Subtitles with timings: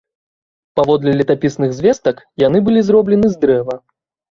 [0.79, 3.81] Паводле летапісных звестак, яны былі зроблены з дрэва.